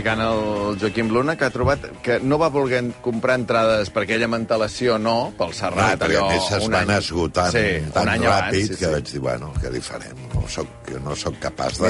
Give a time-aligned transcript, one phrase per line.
[0.00, 4.28] explicant el Joaquim Luna, que ha trobat que no va voler comprar entrades per aquella
[4.32, 6.96] mantelació, no, pel Serrat, perquè a més es van any.
[6.96, 8.92] esgotant sí, tan un any ràpid abans, sí, que sí.
[8.94, 10.16] vaig dir, bueno, què li farem?
[10.32, 11.82] No soc, no sóc capaç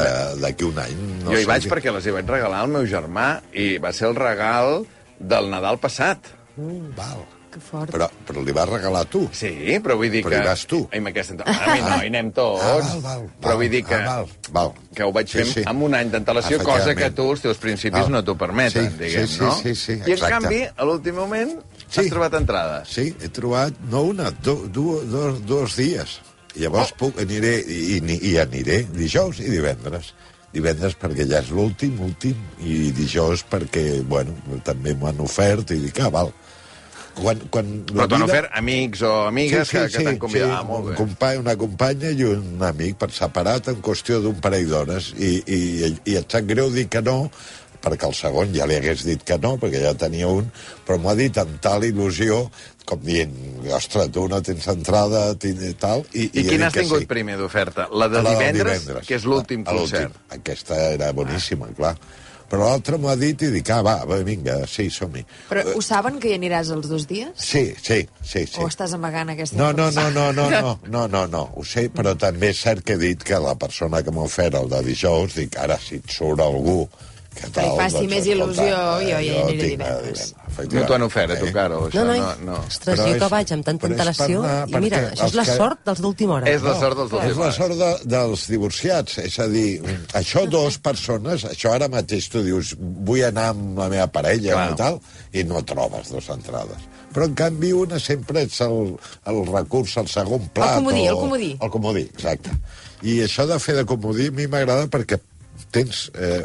[0.42, 0.96] d'aquí un any...
[1.24, 3.92] No jo hi vaig què- perquè les hi vaig regalar al meu germà i va
[3.94, 4.82] ser el regal
[5.20, 6.32] del Nadal passat.
[6.58, 7.22] Val.
[7.50, 7.90] Que fort.
[7.90, 9.24] Però, però li vas regalar tu.
[9.34, 9.48] Sí,
[9.82, 10.42] però vull dir Però que...
[10.44, 10.78] hi vas tu.
[10.92, 11.34] Ai, amb aquesta...
[11.42, 12.62] A mi no, hi anem tots.
[12.62, 13.96] Ah, val, val, però val, vull dir que...
[13.98, 14.70] ah, val, val.
[14.94, 15.64] que ho vaig fer Sí, sí.
[15.66, 18.12] amb un any d'antelació, cosa que tu, els teus principis, Val.
[18.14, 19.52] no t'ho permeten, Sí, diguem, sí, sí, no?
[19.58, 20.32] sí, sí, I, en exacte.
[20.36, 21.56] canvi, a l'últim moment,
[21.90, 22.04] Sí.
[22.04, 22.88] has trobat entrades.
[22.94, 26.20] Sí, he trobat, no una, do, do, dos, dos dies.
[26.54, 30.14] I llavors puc, aniré, i, i, i aniré dijous i divendres.
[30.54, 34.34] Divendres perquè ja és l'últim, últim, i dijous perquè, bueno,
[34.66, 36.32] també m'ho han ofert i dic, ah, val.
[37.14, 40.52] Quan, quan Però t'han vida- ofert amics o amigues que, que t'han convidat.
[40.60, 40.96] ah, molt un bé.
[41.00, 45.60] company, una companya i un amic per separat en qüestió d'un parell d'hores i, i,
[46.06, 47.30] i et sap greu dir que no
[47.80, 50.50] perquè el segon ja li hagués dit que no, perquè ja tenia un,
[50.84, 52.42] però m'ho ha dit amb tal il·lusió,
[52.84, 53.32] com dient,
[53.72, 57.08] ostres, tu no tens entrada, i tal, i, I, he quina has tingut sí.
[57.08, 57.86] primer d'oferta?
[57.88, 60.12] La de La del divendres, que és l'últim concert.
[60.28, 61.94] Aquesta era boníssima, clar.
[62.50, 65.22] Però l'altre m'ho ha dit i dic, ah, va, va vinga, sí, som-hi.
[65.48, 67.30] Però ho saben que hi aniràs els dos dies?
[67.38, 68.58] Sí, sí, sí, sí.
[68.58, 71.86] O estàs amagant aquesta No, no, no, no, no, no, no, no, no, ho sé,
[71.94, 74.82] però també és cert que he dit que la persona que m'ha ofert el de
[74.90, 76.82] dijous, dic, ara si et surt algú
[77.34, 80.34] que Que li faci més il·lusió, jo ja hi aniré divendres.
[80.74, 82.56] No t'ho han ofert, a tu, Caro, això, No, no, no, no.
[82.66, 85.44] ostres, Però jo és- que vaig amb tanta antelació, anar- i mira, això és la
[85.44, 86.50] que- sort dels d'última hora.
[86.50, 89.18] És la sort dels dos És la sort de, dels divorciats.
[89.18, 89.80] És a dir,
[90.12, 94.70] això dues persones, això ara mateix tu dius, vull anar amb la meva parella Clar.
[94.72, 95.00] i tal,
[95.32, 96.76] i no trobes dues entrades.
[97.14, 100.76] Però, en canvi, una sempre ets el, el recurs, el segon plat.
[100.76, 101.58] comodí, o- el comodí.
[101.60, 102.50] El comodí, exacte.
[103.02, 105.18] I això de fer de comodí a mi m'agrada perquè
[105.70, 106.10] tens...
[106.14, 106.44] Eh,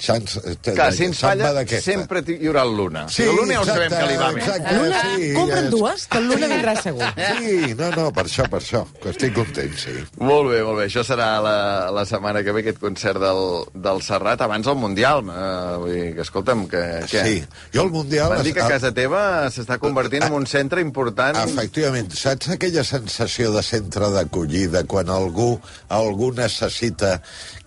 [0.00, 3.06] xans, eh, Clar, si ens falla, sempre hi haurà el Luna.
[3.08, 4.40] Sí, el Luna ja ho sabem que li va bé.
[4.40, 4.74] exacte.
[4.76, 7.08] Luna, sí, compra'n ja- dues, que el Luna vindrà segur.
[7.40, 9.96] Sí, no, no, per això, per això, que estic content, sí.
[10.18, 10.86] Molt bé, molt bé.
[10.90, 11.56] Això serà la,
[11.94, 13.42] la setmana que ve, aquest concert del,
[13.74, 15.24] del Serrat, abans del Mundial.
[15.26, 16.82] Uh, vull dir que, escolta'm, que...
[17.10, 17.24] què?
[17.26, 18.30] Sí, jo al Mundial...
[18.36, 21.36] Van dir que a- casa teva s'està convertint en un centre important.
[21.44, 25.54] Efectivament, saps aquella sensació de centre d'acollida quan algú,
[25.88, 27.18] algú necessita...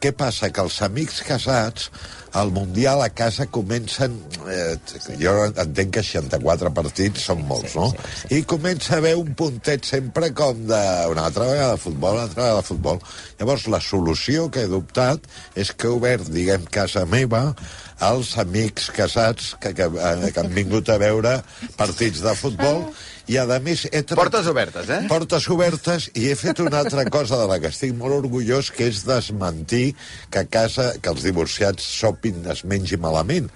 [0.03, 0.49] Què passa?
[0.51, 1.85] Que els amics casats
[2.33, 4.17] al Mundial a casa comencen...
[4.49, 4.75] Eh,
[5.21, 7.91] jo entenc que 64 partits són molts, no?
[8.33, 10.81] I comença a haver un puntet sempre com de...
[11.13, 13.01] Una altra vegada de futbol, una altra vegada de futbol.
[13.39, 17.51] Llavors, la solució que he adoptat és que he obert, diguem, casa meva
[17.99, 21.37] als amics casats que, que, eh, que han vingut a veure
[21.77, 22.87] partits de futbol
[23.27, 25.03] i, a més, he tra- Portes obertes, eh?
[25.07, 28.89] Portes obertes i he fet una altra cosa de la que estic molt orgullós, que
[28.91, 29.93] és desmentir
[30.29, 33.47] que a casa, que els divorciats sopin, es mengi malament.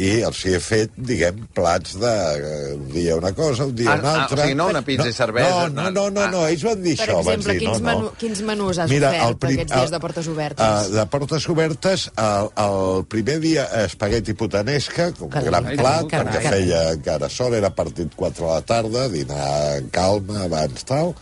[0.00, 2.10] I els hi he fet, diguem, plats de...
[2.40, 4.38] eh, Un dia una cosa, un dia Ah, una ah, altra...
[4.38, 6.48] o sigui, no una pizza i cervesa, No, no, no, no, no, ah.
[6.48, 7.18] ells van dir Per això.
[7.18, 7.98] van exemple, dir, quins, no, no.
[7.98, 10.64] menu, quins menús has Mira, ofert prim- aquests dies de portes obertes?
[10.64, 16.40] Uh, de portes obertes, el, el primer dia espagueti putanesca, com gran plat, carai, perquè
[16.40, 16.54] carai.
[16.56, 19.52] feia encara sol, era partit 4 a la tarda, dinar
[19.82, 21.12] en calma, abans tal,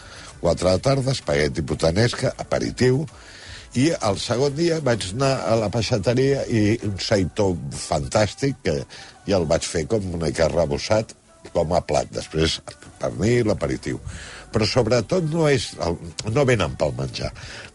[0.47, 3.03] 4 a la tarda, espagueti putanesca, aperitiu,
[3.78, 8.76] i el segon dia vaig anar a la peixateria i un seitó fantàstic, que
[9.28, 11.14] ja el vaig fer com una mica rebossat,
[11.54, 12.10] com a plat.
[12.14, 12.59] Després,
[12.98, 14.00] pernil, aperitiu.
[14.50, 15.70] Però sobretot no és...
[15.84, 15.98] El,
[16.34, 17.30] no venen pel menjar.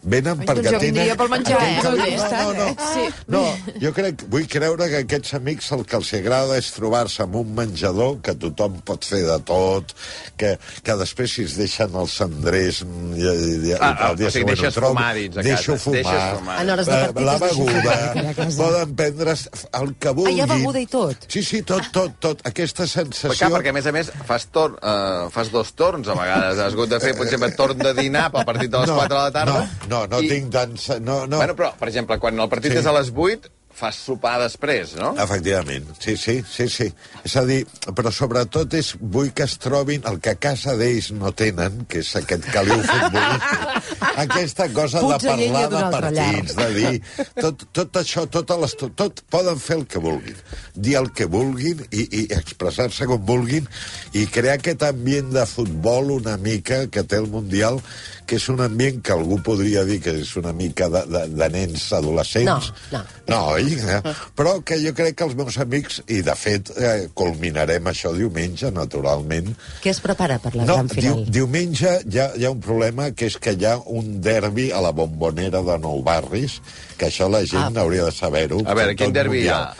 [0.06, 0.84] Venen Ai, perquè doncs jo tenen...
[0.86, 1.76] vindria pel menjar, eh?
[1.86, 2.42] Modesta.
[2.42, 2.90] No, no, no.
[2.92, 3.06] Sí.
[3.32, 3.42] No,
[3.82, 7.54] jo crec, vull creure que aquests amics el que els agrada és trobar-se en un
[7.56, 9.96] menjador que tothom pot fer de tot,
[10.38, 10.54] que,
[10.84, 14.28] que després si es deixen els cendrers mm, i, i, i, Ah, ah, el dia
[14.28, 16.56] o sigui, deixes trobo, fumar dins a deixo casa, fumar, deixes fumar.
[16.62, 17.96] En hores de eh, la beguda,
[18.52, 19.48] fumar poden prendre's
[19.80, 20.32] el que vulguin.
[20.32, 21.26] Ah, hi ha beguda i tot?
[21.32, 22.42] Sí, sí, tot, tot, tot.
[22.48, 23.36] Aquesta sensació...
[23.38, 26.62] clar, perquè, a més a més, fas, tor uh, fas dos torns, a vegades.
[26.66, 29.20] Has hagut de fer, per exemple, torn de dinar pel partit de les 4 de
[29.20, 29.60] la tarda.
[29.86, 30.30] No, no, no i...
[30.32, 30.74] tinc tant...
[31.00, 31.38] No, no.
[31.38, 32.80] Bueno, però, per exemple, quan el partit Sí.
[32.82, 35.12] és a les 8, fas sopar després, no?
[35.20, 36.86] Efectivament, sí, sí, sí, sí.
[37.26, 37.60] És a dir,
[37.96, 42.00] però sobretot és, vull que es trobin el que a casa d'ells no tenen, que
[42.00, 43.92] és aquest caliu futbolístic.
[44.24, 46.94] Aquesta cosa de Puts a llenya parlar de partits, de dir...
[47.36, 50.38] Tot, tot això, tot, les, tot poden fer el que vulguin,
[50.74, 53.68] dir el que vulguin i, i expressar-se com vulguin
[54.16, 57.82] i crear aquest ambient de futbol una mica que té el Mundial,
[58.26, 61.48] que és un ambient que algú podria dir que és una mica de, de, de
[61.52, 62.72] nens adolescents.
[62.90, 63.04] No, no.
[63.26, 63.76] No, oi?
[63.96, 64.14] Eh?
[64.38, 68.70] Però que jo crec que els meus amics, i de fet eh, culminarem això diumenge,
[68.74, 69.52] naturalment,
[69.82, 71.24] Què es prepara per la no, gran final?
[71.24, 74.70] diu, diumenge hi ha, hi ha un problema, que és que hi ha un derbi
[74.72, 76.60] a la bombonera de Nou Barris,
[76.96, 77.82] que això la gent Ah.
[77.82, 78.62] hauria de saber-ho.
[78.66, 79.74] A veure, quin derbi hi ha?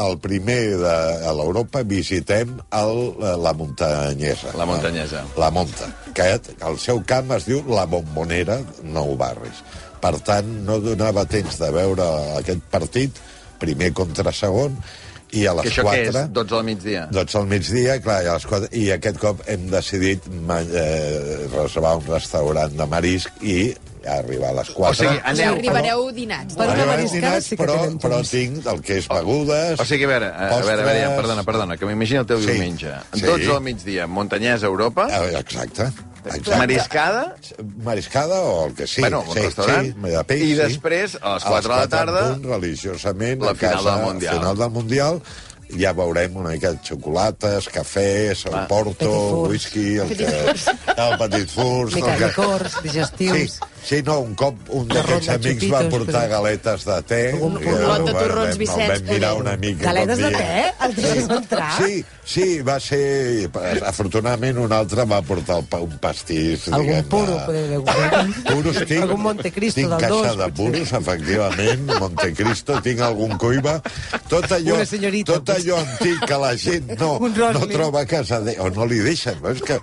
[0.00, 0.92] el primer de
[1.28, 3.00] a l'Europa visitem el,
[3.42, 4.54] la muntanyesa.
[4.56, 5.24] La muntanyesa.
[5.36, 6.28] La Monta, que
[6.66, 8.60] el seu camp es diu La Bombonera,
[8.94, 9.60] Nou Barris.
[10.00, 12.06] Per tant, no donava temps de veure
[12.40, 13.18] aquest partit,
[13.60, 14.78] primer contra segon,
[15.36, 16.22] i a Que les això què 4...
[16.24, 16.30] és?
[16.34, 17.02] 12 al migdia?
[17.12, 21.96] 12 al migdia, clar, i, a les 4, i aquest cop hem decidit eh, reservar
[22.00, 23.60] un restaurant de marisc i
[24.10, 24.90] arribar a les 4.
[24.90, 25.54] O sigui, O sigui, aneu...
[25.60, 26.56] arribareu dinats.
[26.56, 29.78] Per una mariscada dinats, sí que però, tenen però tinc el que és begudes...
[29.78, 31.16] O sigui, a veure, a veure, a veure, ja, postres.
[31.20, 32.94] perdona, perdona, que m'imagino el teu Sí, diumenge.
[33.12, 33.20] sí.
[33.28, 35.90] 12 al migdia, Muntanyesa, Europa, Eh, Exacte.
[36.24, 36.56] Exacte.
[36.58, 37.36] mariscada,
[37.82, 39.00] Mariscada o el que sí.
[39.00, 40.54] bueno, un sí, restaurant, Sí, de peix, i sí.
[40.56, 44.34] després, a les 4 de la tarda, punt, religiosament, la a final casa, del Mundial.
[44.38, 45.22] final del Mundial,
[45.78, 48.66] ja veurem una mica de xocolates, cafès, el Va.
[48.66, 49.50] porto, furs.
[49.52, 51.94] whisky, el, que, el petit furs...
[51.94, 53.38] Mica el que- licors, digestius...
[53.52, 53.69] sí,
[54.04, 57.20] no, un cop un d'aquests de amics va xupitos, portar però- galetes de te.
[57.40, 59.84] Un i, lot de torrons, vam- Vicenç, vam mirar una mica.
[59.86, 60.74] Galetes de te?
[60.84, 61.70] El entrar?
[61.78, 63.48] Sí, sí, va ser...
[63.86, 67.08] Afortunadament, un altre va portar el un pastís, Algun diguem-ne.
[67.08, 69.02] puro, poder haver Puros tinc.
[69.02, 70.54] Algun Montecristo tinc del caixa dos, de potser.
[70.56, 73.80] puros, efectivament, Montecristo, tinc algun cuiva.
[74.28, 78.06] Tot allò, Una senyorita, tot allò antic que la gent no, Un no troba a
[78.06, 79.40] casa, de, o no li deixen.
[79.42, 79.50] No?
[79.54, 79.78] És que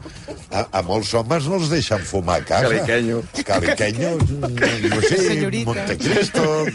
[0.52, 2.68] a, a molts homes no els deixen fumar a casa.
[2.70, 3.24] Caliquenyo.
[3.44, 5.64] Caliquenyo, mm, no sé.
[5.66, 6.66] Montecristo...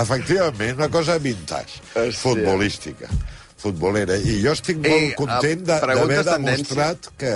[0.00, 2.12] Efectivament, una cosa vintage, Hòstia.
[2.20, 3.08] futbolística,
[3.60, 4.16] futbolera.
[4.16, 7.34] I jo estic molt content de- eh, preguntes d'haver demostrat que,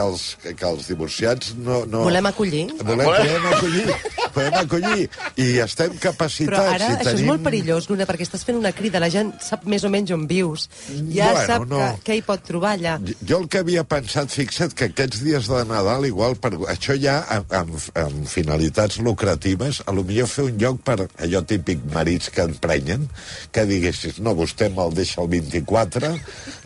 [0.00, 1.82] que, els, que, que els divorciats no...
[1.88, 2.64] no Volem acollir?
[2.80, 3.96] Volem, podem acollir,
[4.34, 5.06] podem acollir.
[5.40, 6.50] I estem capacitats.
[6.50, 7.28] Però ara i això és tenim...
[7.30, 10.26] molt perillós, Luna, perquè estàs fent una crida, la gent sap més o menys on
[10.30, 10.68] vius,
[11.12, 11.80] ja Bueno, sap no.
[11.80, 12.96] que, què hi pot trobar allà.
[13.20, 17.20] Jo el que havia pensat, fixa't, que aquests dies de Nadal, igual, per, això ja
[17.36, 22.32] amb, amb, amb finalitats lucratives, a lo millor fer un lloc per allò típic marits
[22.32, 23.08] que emprenyen,
[23.52, 26.14] que diguessis, no, vostè me'l deixa el 24,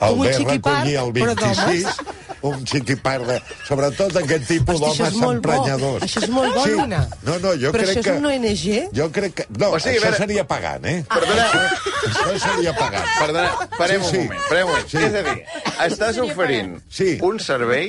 [0.09, 3.38] el ve a recollir el però 26, un xiquipar de...
[3.69, 5.32] Sobretot aquest tipus d'homes molt bo.
[5.38, 6.02] emprenyadors.
[6.06, 6.75] Això és molt bo, sí.
[7.25, 8.17] No, no, jo Però crec això és que...
[8.20, 8.64] una ONG?
[8.99, 9.46] Jo crec que...
[9.58, 10.99] No, O sigui, això veure- seria pagant, eh?
[11.08, 11.46] Perdona.
[11.49, 13.08] Això, això seria pagant.
[13.19, 14.19] Perdona, parem Sí, sí.
[14.19, 14.91] un moment, parem un moment.
[14.93, 15.00] Sí.
[15.05, 15.38] És a dir,
[15.88, 17.11] estàs oferint Sí.
[17.25, 17.88] un servei,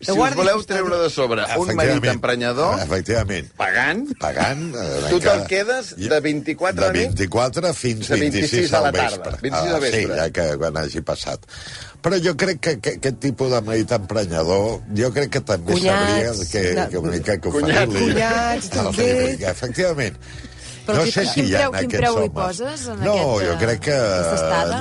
[0.00, 3.50] si us voleu treure de sobre un marit emprenyador, Efectivament.
[3.56, 4.62] pagant, Pagant...
[4.74, 7.14] eh, Tu te'l quedes de 24 de a nit?
[7.18, 9.38] 24 fins De 26, 26 a la al tarda, vespre.
[9.42, 10.00] 26 al Ah, vespre.
[10.02, 11.46] Sí, ja que quan hagi passat.
[12.02, 16.40] Però jo crec que, que aquest tipus de marit emprenyador, jo crec que també Cunyats,
[16.48, 17.86] sabria que, que una mica que Cunyats.
[17.92, 18.12] oferir-li.
[18.14, 19.10] Cunyats, també.
[19.52, 20.16] Efectivament.
[20.86, 22.32] Però no sé si quin hi ha preu- quin preu li homes.
[22.34, 23.96] poses en no, aquest, jo eh, crec que...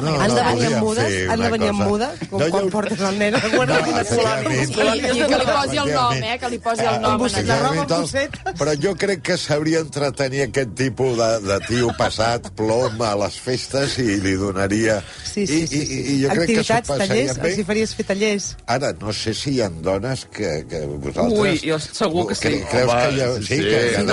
[0.02, 1.18] no, Han de venir amb mudes?
[1.30, 2.08] Han de venir amb muda?
[2.30, 4.72] Com No, quan jo- portes el nen a la guarda No, quina efectivament.
[4.72, 6.38] I, i que li posi el nom, eh?
[6.42, 7.22] Que li posi el nom.
[7.22, 7.58] allà.
[7.62, 8.38] roba, busset.
[8.62, 13.38] Però jo crec que sabria entretenir aquest tipus de, de tio passat, plom, a les
[13.40, 15.02] festes i li donaria...
[15.32, 15.78] Sí, sí, I, sí.
[15.78, 16.02] i, sí.
[16.16, 17.66] i jo crec que s'ho tallers, passaria els hi bé.
[17.70, 18.50] faries fer tallers.
[18.68, 21.40] Ara, no sé si hi ha dones que, que vosaltres...
[21.40, 22.54] Ui, jo segur que sí.
[22.72, 23.30] Creus que hi ha...
[23.42, 24.04] Sí, que hi ha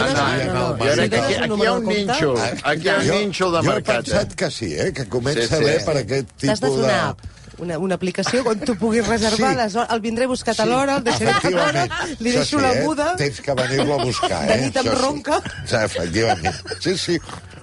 [1.08, 1.77] que hi ha.
[1.78, 2.16] El mercat.
[2.18, 2.36] aquí, un aquí hi ha un número de nínxol.
[2.36, 2.70] compte?
[2.70, 4.04] Aquí hi ha un nínxol de jo he mercat.
[4.04, 4.36] pensat Eh?
[4.36, 4.92] que sí, eh?
[4.92, 5.64] que comença Sí, sí.
[5.64, 6.84] bé per aquest de tipus de...
[6.84, 7.16] una
[7.58, 9.56] una, una aplicació on tu puguis reservar Sí.
[9.58, 9.90] les hores.
[9.92, 11.88] El vindré a buscar a l'hora, el deixaré a l'hora,
[12.20, 12.82] li deixo sí, la eh?
[12.84, 13.16] muda.
[13.16, 14.60] Tens que venir-lo a buscar, De eh?
[14.66, 14.88] nit em sí.
[14.90, 15.40] ronca.
[15.66, 16.54] Sí, efectivament.
[16.80, 17.18] Sí, sí.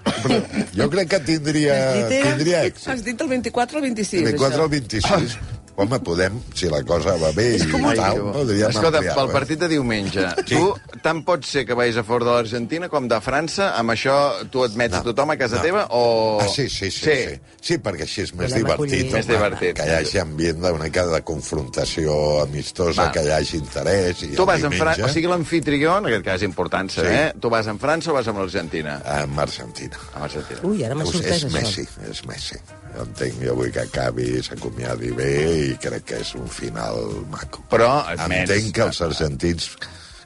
[0.05, 0.35] Però
[0.75, 2.29] jo crec que tindria, Llitera.
[2.35, 2.89] tindria èxit.
[2.91, 4.63] Has dit el 24 o el 26, 24 això?
[4.63, 5.37] al 26.
[5.77, 9.15] Home, podem, si la cosa va bé i tal, podríem Escolta, ampliar.
[9.17, 10.55] pel partit de diumenge, Sí.
[10.55, 14.47] tu tant pot ser que vagis a favor de l'Argentina com de França, amb això
[14.49, 15.61] tu admets No, a tothom a casa no.
[15.61, 16.39] teva, o...
[16.41, 17.11] Ah, sí, sí, sí, sí.
[17.11, 19.03] Sí, sí perquè així és més Volem divertit.
[19.09, 19.75] home, Més divertit.
[19.75, 23.11] Que hi hagi ambient d'una mica de confrontació amistosa, Va.
[23.11, 24.23] que hi hagi interès.
[24.23, 27.17] I Tu vas en diumenge, França, o sigui, l'anfitrió, en aquest cas important saber, Sí.
[27.17, 27.33] eh?
[27.41, 29.01] tu vas en França o vas amb l'Argentina?
[29.05, 29.97] Amb Argentina.
[30.13, 30.59] Amb Argentina.
[30.63, 31.61] Ui, ara m'ha sorprès, és això.
[31.61, 32.55] Messi, és Messi.
[32.95, 35.31] Jo entenc, jo vull que acabi, s'acomiadi bé
[35.65, 37.65] i crec que és un final maco.
[37.69, 39.69] Però admets- Entenc que els argentins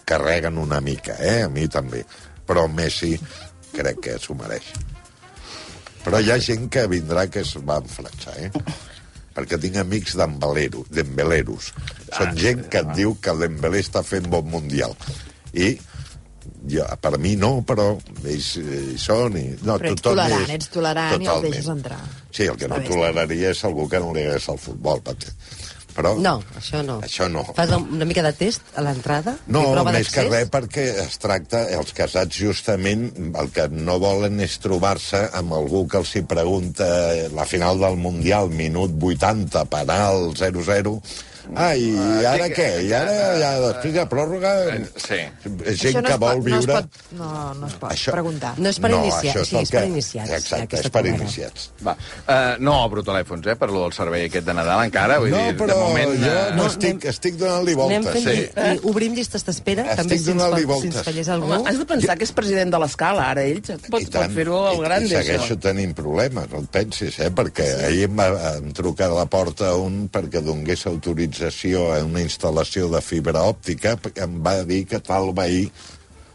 [0.06, 1.42] carreguen una mica, eh?
[1.48, 2.04] A mi també.
[2.46, 3.16] Però Messi
[3.74, 4.70] crec que s'ho mereix.
[6.06, 8.52] Però hi ha gent que vindrà que es va enflatxar, eh?
[9.36, 11.74] Perquè tinc amics d'embeleros.
[12.16, 14.96] Són gent que et diu que l'embelé està fent bon mundial.
[15.54, 15.74] I
[16.70, 17.92] jo, per mi no, però
[18.26, 19.46] ells eh, hi són i...
[19.62, 21.54] No, Però ets tolerant, és- ets tolerant i el Totalment.
[21.54, 22.02] deixes entrar.
[22.32, 25.02] Sí, el que no toleraria és algú que no li hagués el futbol.
[25.02, 25.34] perquè-
[26.00, 27.02] Però No, això no.
[27.02, 27.42] Això no.
[27.58, 29.34] Fas una mica de test a l'entrada?
[29.48, 34.60] No, més que res perquè es tracta, els casats justament el que no volen és
[34.60, 36.86] trobar-se amb algú que els hi pregunta
[37.34, 41.02] la final del Mundial, minut 80, penal, 0-0,
[41.56, 41.90] Ah, i
[42.26, 42.84] ara que- què?
[42.86, 45.16] I ara, ja, després de pròrroga, Eh, sí.
[45.16, 46.74] gent Això no que es vol pot- no es viure...
[46.74, 48.54] pot- No, no es pot preguntar.
[48.60, 51.72] No és per no, iniciats, això sí, el és per iniciats, Exacte, és per iniciats.
[51.86, 55.18] Va, uh, no obro telèfons, eh, per lo del servei aquest de Nadal encara.
[55.20, 58.04] Vull No, dir, però de moment, jo eh, no No, estic, anem- estic donant-li Anem
[58.04, 58.24] voltes.
[58.24, 58.76] fent, sí.
[58.76, 61.52] i, obrim llistes d'espera, també si ens, pot, si ens fallés algú.
[61.54, 64.78] Home, has de pensar que és president de l'escala, ara ell pot, pot fer-ho al
[64.84, 65.60] gran, I segueixo això.
[65.60, 67.32] tenint problemes, no et pensis, eh?
[67.32, 67.86] Perquè sí.
[67.86, 73.46] ahir em trucar a la porta un perquè donés autorització a una instal·lació de fibra
[73.48, 75.68] òptica, perquè em va dir que tal veí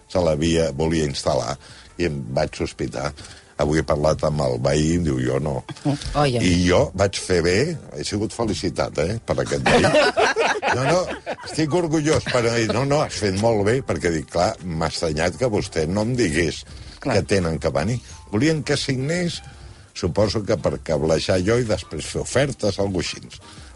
[0.09, 1.57] se l'havia, volia instal·lar,
[1.99, 3.13] i em vaig sospitar.
[3.63, 5.61] Avui he parlat amb el veí diu, jo no.
[6.23, 6.43] Oia.
[6.43, 7.59] I jo vaig fer bé,
[7.95, 9.85] he sigut felicitat, eh, per aquest veí.
[10.75, 11.01] No, no,
[11.45, 15.37] estic orgullós, però dir, no, no, has fet molt bé, perquè dic, clar, m'ha estranyat
[15.39, 16.63] que vostè no em digués
[17.05, 17.19] Clar.
[17.19, 18.01] que tenen que venir.
[18.33, 19.37] Volien que signés,
[19.95, 23.23] suposo que per cablejar jo i després fer ofertes, alguna així.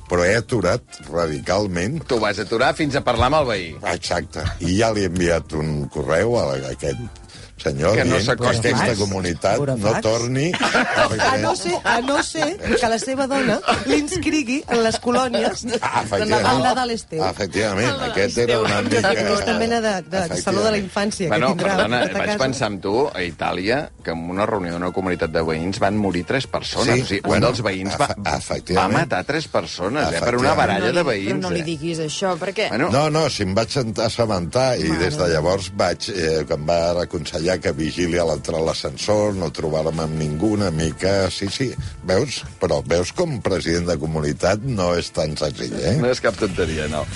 [0.08, 3.70] Però he aturat radicalment tu vas aturar fins a parlar amb el veí.
[3.92, 4.44] Exacte.
[4.64, 7.27] I ja li he enviat un correu a aquest
[7.62, 10.50] senyor Que no dient que s'acosti aquesta comunitat no torni...
[11.28, 16.02] A no, ser, a no ser que la seva dona l'inscrigui en les colònies Ah,
[16.18, 17.22] el Nadal és teu.
[17.24, 19.10] Efectivament, aquest era una Que mica...
[19.12, 22.38] aquesta mena de, de saló de la infància Bueno, que tindrà perdona, vaig casa.
[22.42, 26.24] pensar amb tu, a Itàlia, que en una reunió d'una comunitat de veïns van morir
[26.28, 26.94] tres persones.
[26.98, 28.98] Sí, o sigui, bueno, un dels veïns va, va efectivament.
[28.98, 31.40] matar tres persones, eh, per una baralla de Però veïns.
[31.42, 31.66] no li eh.
[31.70, 32.68] diguis això, perquè...
[32.74, 33.72] Bueno, No, no, si em vaig
[34.04, 38.58] assabentar i des de llavors vaig, eh, que em va aconsellar que vigili a l'entrar
[38.60, 41.30] a l'ascensor, no trobar-me amb ningú, una mica...
[41.32, 41.70] Sí, sí,
[42.08, 42.42] veus?
[42.60, 45.96] Però veus com president de comunitat no és tan senzill, eh?
[46.02, 47.06] no és cap tonteria, no.